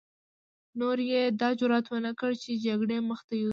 نورو 0.79 1.03
يې 1.11 1.21
دا 1.39 1.49
جرعت 1.59 1.85
ونه 1.89 2.11
کړ 2.19 2.31
چې 2.43 2.51
جګړې 2.65 2.97
مخته 3.09 3.33
يوسي. 3.41 3.49